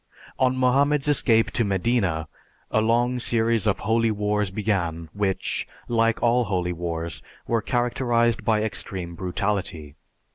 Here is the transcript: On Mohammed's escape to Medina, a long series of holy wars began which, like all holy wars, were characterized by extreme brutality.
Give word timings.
On 0.39 0.57
Mohammed's 0.57 1.07
escape 1.07 1.51
to 1.51 1.63
Medina, 1.63 2.27
a 2.71 2.81
long 2.81 3.19
series 3.19 3.67
of 3.67 3.81
holy 3.81 4.09
wars 4.09 4.49
began 4.49 5.09
which, 5.13 5.67
like 5.87 6.23
all 6.23 6.45
holy 6.45 6.73
wars, 6.73 7.21
were 7.45 7.61
characterized 7.61 8.43
by 8.43 8.63
extreme 8.63 9.13
brutality. 9.13 9.93